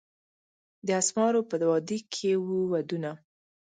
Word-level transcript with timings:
د 0.87 0.87
اسمارو 1.01 1.39
په 1.49 1.55
وادي 1.69 1.99
کښي 2.11 2.33
وو 2.45 2.59
ودونه 2.71 3.11